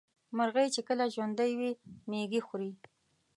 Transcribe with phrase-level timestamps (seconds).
[0.37, 1.71] مرغۍ چې کله ژوندۍ وي
[2.09, 2.71] مېږي خوري.